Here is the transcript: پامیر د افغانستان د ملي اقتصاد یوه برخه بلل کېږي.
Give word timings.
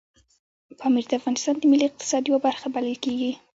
پامیر 0.79 1.05
د 1.07 1.11
افغانستان 1.19 1.55
د 1.57 1.63
ملي 1.71 1.85
اقتصاد 1.87 2.23
یوه 2.25 2.39
برخه 2.47 2.67
بلل 2.75 2.97
کېږي. 3.05 3.31